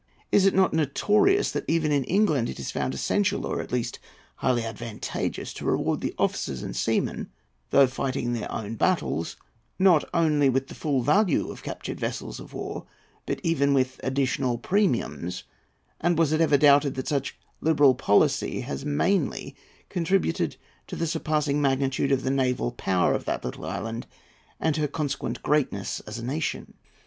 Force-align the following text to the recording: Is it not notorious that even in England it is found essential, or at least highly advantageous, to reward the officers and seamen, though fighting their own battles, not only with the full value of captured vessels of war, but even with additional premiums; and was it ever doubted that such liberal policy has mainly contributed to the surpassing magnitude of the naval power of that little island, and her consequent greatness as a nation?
Is 0.31 0.47
it 0.47 0.55
not 0.55 0.73
notorious 0.73 1.51
that 1.51 1.63
even 1.67 1.91
in 1.91 2.03
England 2.05 2.49
it 2.49 2.59
is 2.59 2.71
found 2.71 2.95
essential, 2.95 3.45
or 3.45 3.61
at 3.61 3.71
least 3.71 3.99
highly 4.37 4.65
advantageous, 4.65 5.53
to 5.53 5.65
reward 5.65 6.01
the 6.01 6.15
officers 6.17 6.63
and 6.63 6.75
seamen, 6.75 7.29
though 7.69 7.85
fighting 7.85 8.33
their 8.33 8.51
own 8.51 8.73
battles, 8.77 9.37
not 9.77 10.03
only 10.11 10.49
with 10.49 10.69
the 10.69 10.73
full 10.73 11.03
value 11.03 11.51
of 11.51 11.61
captured 11.61 11.99
vessels 11.99 12.39
of 12.39 12.51
war, 12.51 12.87
but 13.27 13.39
even 13.43 13.75
with 13.75 13.99
additional 14.03 14.57
premiums; 14.57 15.43
and 15.99 16.17
was 16.17 16.31
it 16.33 16.41
ever 16.41 16.57
doubted 16.57 16.95
that 16.95 17.07
such 17.07 17.37
liberal 17.59 17.93
policy 17.93 18.61
has 18.61 18.83
mainly 18.83 19.55
contributed 19.89 20.55
to 20.87 20.95
the 20.95 21.05
surpassing 21.05 21.61
magnitude 21.61 22.11
of 22.11 22.23
the 22.23 22.31
naval 22.31 22.71
power 22.71 23.13
of 23.13 23.25
that 23.25 23.45
little 23.45 23.65
island, 23.67 24.07
and 24.59 24.77
her 24.77 24.87
consequent 24.87 25.43
greatness 25.43 25.99
as 26.07 26.17
a 26.17 26.25
nation? 26.25 26.73